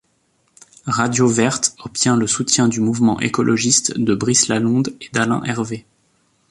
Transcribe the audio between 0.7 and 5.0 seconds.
Radio Verte obtient le soutien du mouvement écologiste de Brice Lalonde